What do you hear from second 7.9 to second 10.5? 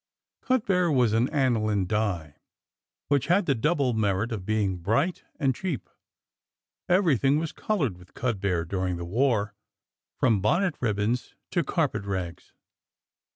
with cudbear during the war, from